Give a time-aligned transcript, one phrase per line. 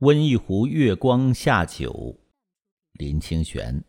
[0.00, 2.18] 温一壶月光下酒，
[2.94, 3.84] 林清玄。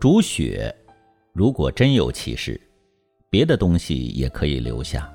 [0.00, 0.74] 煮雪，
[1.32, 2.60] 如果真有其事，
[3.30, 5.08] 别的东西也可以留下。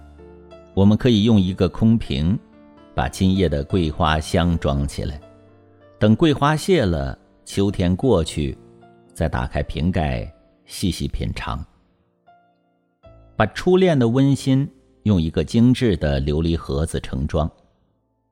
[0.74, 2.40] 我们可以用一个空瓶，
[2.96, 5.20] 把今夜的桂花香装起来。
[6.00, 8.58] 等桂花谢了，秋天过去，
[9.14, 10.32] 再打开瓶盖，
[10.66, 11.64] 细细品尝。
[13.36, 14.70] 把初恋的温馨
[15.04, 17.50] 用一个精致的琉璃盒子盛装。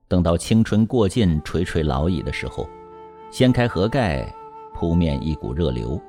[0.08, 2.68] 等到青春过尽、垂垂老矣的时候，
[3.32, 4.32] 掀开盒盖，
[4.76, 6.00] 扑面一股热流。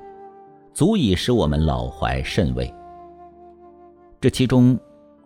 [0.73, 2.73] 足以使我们老怀甚慰。
[4.19, 4.77] 这其中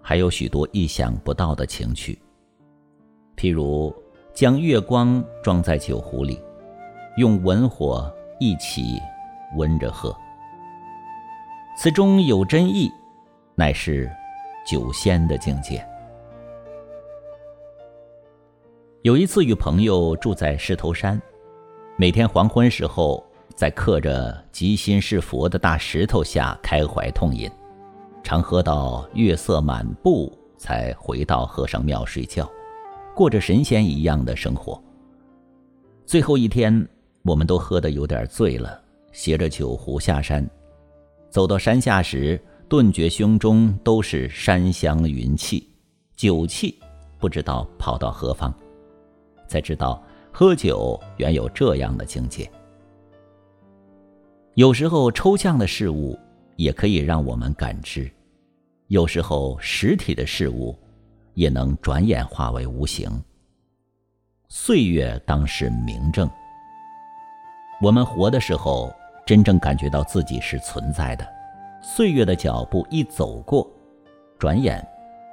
[0.02, 2.20] 还有许多意想不到的情趣，
[3.38, 3.96] 譬如
[4.34, 6.42] 将月光装在酒壶里，
[7.16, 9.00] 用文火一起
[9.56, 10.14] 温着喝。
[11.78, 12.92] 此中有真意，
[13.56, 14.12] 乃是
[14.66, 15.82] 酒仙的境界。
[19.04, 21.22] 有一次与朋友住在狮头山，
[21.96, 23.24] 每天黄昏时候。
[23.56, 27.50] 在刻着“吉心是佛”的大石头下开怀痛饮，
[28.22, 32.48] 常喝到月色满布，才回到和尚庙睡觉，
[33.18, 34.80] 过着神仙一样的生活。
[36.06, 36.88] 最后一天，
[37.24, 38.80] 我们都喝得有点醉了，
[39.12, 40.48] 携着酒壶下山。
[41.28, 45.68] 走到山下时，顿觉胸中都是山香云气，
[46.16, 46.80] 酒气
[47.18, 48.54] 不知道跑到何方，
[49.48, 50.00] 才知道
[50.32, 52.48] 喝酒原有这样的境界。
[54.54, 56.16] 有时候抽象的事物
[56.56, 58.08] 也可以让我们感知，
[58.90, 60.78] 有时候实体的事物
[61.38, 63.08] 也能转眼化为无形。
[64.50, 66.28] 岁月当是明证。
[67.80, 68.92] 我们活的时候，
[69.24, 71.24] 真正感觉到自己是存在的；
[71.80, 73.72] 岁月的脚步一走过，
[74.40, 74.84] 转眼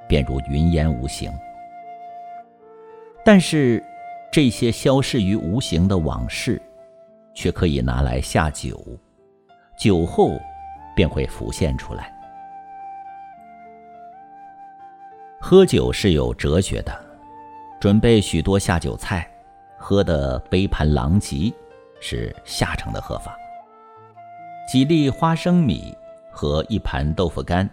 [0.07, 1.31] 便如云烟无形。
[3.23, 3.83] 但是，
[4.31, 6.61] 这些消逝于无形的往事，
[7.33, 8.79] 却可以拿来下酒。
[9.75, 10.39] 酒后，
[10.95, 12.14] 便会浮现出来。
[15.47, 16.91] 喝酒是有哲学的，
[17.79, 19.31] 准备许多下酒菜，
[19.77, 21.53] 喝得杯盘狼藉，
[21.99, 23.37] 是下乘的喝法。
[24.67, 25.95] 几粒花生米
[26.31, 27.69] 和一盘豆腐干，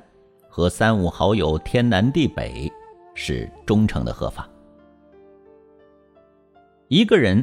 [0.50, 2.71] 和三五好友天南地北，
[3.15, 4.47] 是中乘的喝法。
[6.88, 7.43] 一个人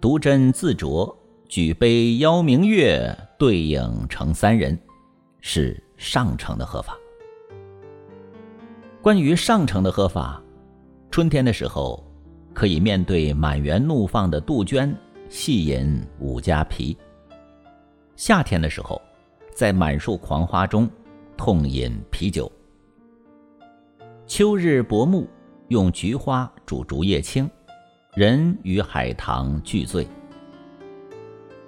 [0.00, 1.14] 独斟自酌，
[1.50, 3.14] 举杯邀明月。
[3.38, 4.78] 对影成三人，
[5.42, 6.96] 是上乘的喝法。
[9.06, 10.42] 关于上乘的喝法，
[11.12, 12.04] 春天的时候，
[12.52, 14.92] 可以面对满园怒放的杜鹃，
[15.28, 16.92] 细饮五加皮；
[18.16, 19.00] 夏天的时候，
[19.54, 20.90] 在满树狂花中，
[21.36, 22.50] 痛饮啤酒。
[24.26, 25.24] 秋日薄暮，
[25.68, 27.48] 用菊花煮竹叶青，
[28.16, 30.04] 人与海棠俱醉。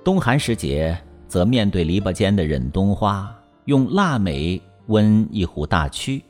[0.02, 0.98] 冬寒时节。
[1.28, 3.32] 则面对篱笆间的忍冬花，
[3.66, 6.24] 用腊梅温一壶大曲，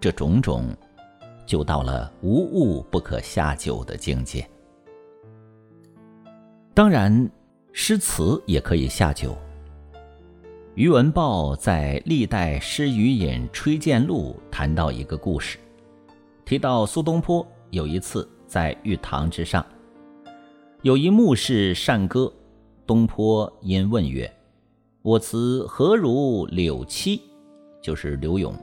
[0.00, 0.74] 这种种，
[1.44, 4.48] 就到了无物不可下酒的境界。
[6.72, 7.30] 当然，
[7.72, 9.36] 诗词也可以下酒。
[10.74, 15.58] 余文豹在《历代诗余饮吹荐录》谈到一个故事，
[16.46, 19.66] 提到苏东坡有一次在玉堂之上，
[20.80, 22.32] 有一牧士善歌。
[22.86, 24.32] 东坡因问曰
[25.02, 27.20] ：“我词何如柳七？
[27.82, 28.54] 就是柳永。”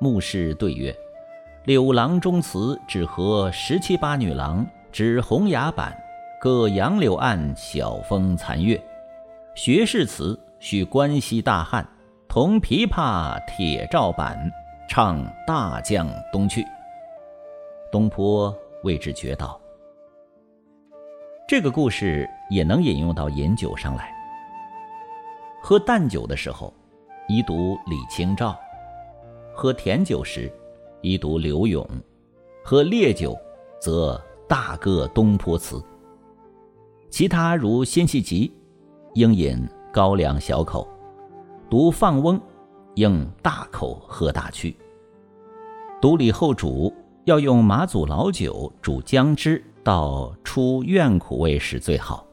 [0.00, 0.94] 牧士对曰
[1.66, 5.96] ：“柳郎中词只合十七八女郎，指红崖板，
[6.40, 8.80] 歌杨柳岸，晓风残月。
[9.56, 11.84] 学士词须关西大汉，
[12.28, 14.38] 同琵琶，铁照板，
[14.88, 16.64] 唱大将东去。”
[17.90, 19.60] 东坡为之绝道。
[21.48, 24.14] 这个故事也能引用到饮酒上来。
[25.60, 26.72] 喝淡酒的时候，
[27.26, 28.54] 宜读李清照；
[29.60, 30.48] 喝甜酒时，
[31.02, 31.84] 宜读柳永；
[32.64, 33.36] 喝烈酒，
[33.80, 34.16] 则
[34.46, 35.82] 大歌东坡词。
[37.10, 38.52] 其他如辛弃疾，
[39.14, 40.86] 应饮高粱小口；
[41.68, 42.40] 读放翁，
[42.94, 44.72] 应大口喝大曲；
[46.00, 46.94] 读李后主，
[47.24, 49.60] 要用马祖老酒煮姜汁。
[49.82, 52.24] 到出怨苦味时最好。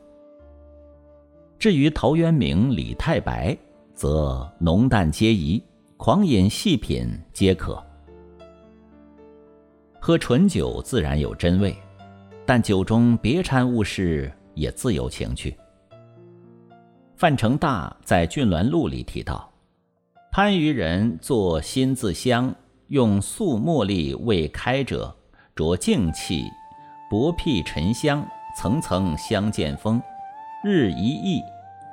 [1.57, 3.57] 至于陶渊明、李太白，
[3.95, 5.63] 则浓淡皆宜，
[5.97, 7.81] 狂饮细品皆可。
[9.99, 11.75] 喝醇酒自然有真味，
[12.45, 15.57] 但酒中别掺物事，也自有情趣。
[17.15, 19.49] 范成大在《俊鸾录》里提到，
[20.33, 22.53] 番禺人作新字香，
[22.87, 25.15] 用素茉莉未开者，
[25.55, 26.43] 着净气，
[27.09, 28.23] 薄辟沉香，
[28.57, 30.01] 层层相见风，
[30.61, 31.41] 日一溢，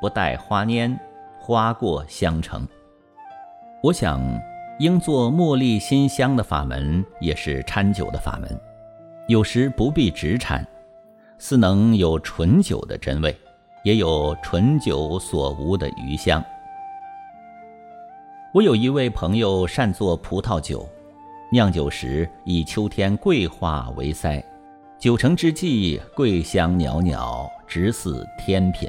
[0.01, 0.99] 不带花蔫，
[1.39, 2.67] 花过香成。
[3.83, 4.21] 我想，
[4.79, 8.61] 应做茉莉新香的法门，也是掺酒的法门。
[9.27, 10.65] 有时不必直掺，
[11.37, 13.37] 似能有醇酒的真味。
[13.83, 16.41] 也有醇酒所无的余香。
[18.55, 20.89] 我有一位朋友善做葡萄酒，
[21.51, 24.41] 酿酒时以秋天桂花为塞，
[25.01, 28.89] 九成之际桂香袅袅，直似天品。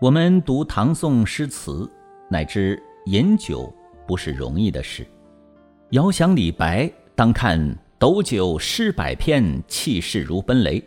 [0.00, 1.88] 我们读唐宋诗词，
[2.30, 3.70] 乃知饮酒
[4.06, 5.06] 不是容易的事。
[5.90, 10.82] 遥想李白，当看斗酒诗百篇，气势如奔雷。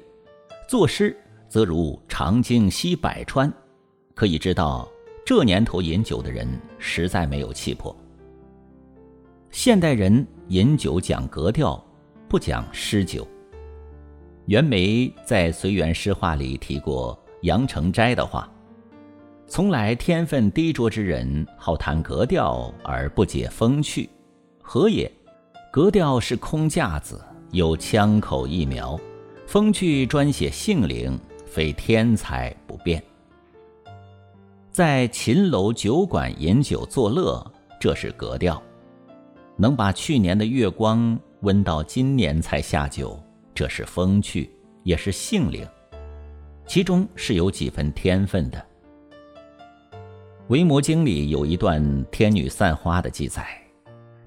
[0.67, 1.15] 作诗。
[1.49, 3.53] 则如长鲸吸百川，
[4.15, 4.89] 可以知道
[5.23, 6.47] 这年头饮酒的人
[6.79, 7.95] 实在没有气魄。
[9.51, 11.79] 现代人饮酒讲格调，
[12.27, 13.27] 不讲诗酒。
[14.47, 18.51] 袁枚在《随园诗话》里提过杨成斋的话
[19.53, 24.09] ：“从来天分低拙之人，好谈格调而不解风趣，
[24.59, 25.11] 何也？
[25.71, 28.99] 格调是空架子，有枪口一瞄；
[29.45, 31.15] 风趣专写性灵。”
[31.45, 32.99] 非天才不变。
[34.71, 37.45] 在秦楼酒馆饮酒作乐，
[37.79, 38.59] 这是格调；
[39.55, 43.21] 能把去年的月光温到今年才下酒，
[43.53, 44.49] 这是风趣，
[44.81, 45.63] 也是性灵，
[46.65, 48.57] 其中是有几分天分的。
[50.49, 51.81] 《维摩经》里有一段
[52.11, 53.47] 天女散花的记载，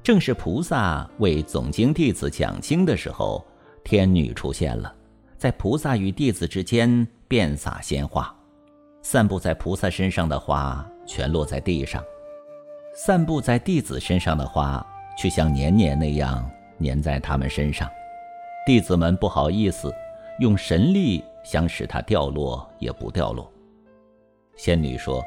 [0.02, 3.44] 正是菩萨为总经弟子讲经的时候，
[3.84, 4.94] 天女出现了，
[5.36, 7.06] 在菩萨与弟子之间。
[7.28, 8.32] 遍洒鲜花，
[9.02, 12.00] 散布在菩萨身上的花全落在地上，
[12.94, 14.86] 散布在弟子身上的花
[15.18, 16.48] 却像年年那样
[16.80, 17.90] 粘在他们身上。
[18.64, 19.92] 弟子们不好意思，
[20.38, 23.52] 用神力想使它掉落也不掉落。
[24.54, 25.20] 仙女说：“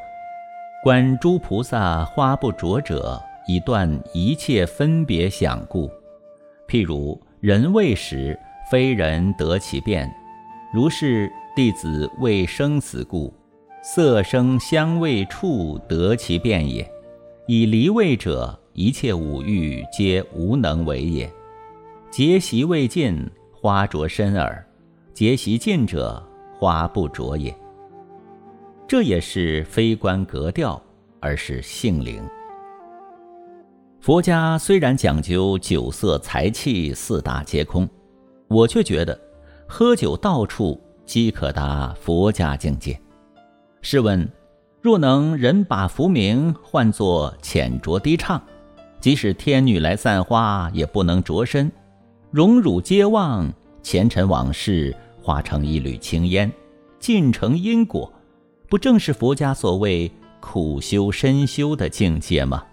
[0.83, 5.89] 观诸菩萨花不着者，以断一切分别想故。
[6.67, 8.39] 譬如人未时，
[8.71, 10.09] 非人得其变，
[10.73, 13.33] 如是。”弟子为生死故，
[13.81, 16.89] 色声香味触得其变也。
[17.47, 21.29] 以离味者，一切五欲皆无能为也。
[22.09, 24.63] 结习未尽，花着身耳；
[25.13, 26.23] 结习尽者，
[26.57, 27.53] 花不着也。
[28.89, 30.81] 这也是非观格调，
[31.19, 32.27] 而是性灵。
[34.01, 37.87] 佛家虽然讲究酒色财气四大皆空，
[38.47, 39.15] 我却觉得
[39.67, 40.81] 喝酒到处。
[41.05, 42.99] 即可达佛家境界。
[43.81, 44.27] 试问，
[44.81, 48.41] 若能人把浮名换作浅酌低唱，
[48.99, 51.71] 即使天女来散花，也不能着身。
[52.31, 53.51] 荣辱皆忘，
[53.83, 56.51] 前尘往事化成一缕青烟，
[56.99, 58.11] 尽成因果，
[58.69, 62.63] 不正是佛家所谓苦修深修的境界吗？